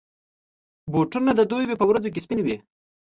بوټونه 0.91 1.31
د 1.35 1.41
دوبي 1.49 1.75
پر 1.79 1.85
ورځو 1.87 2.13
کې 2.13 2.23
سپین 2.25 2.39
وي. 2.43 2.55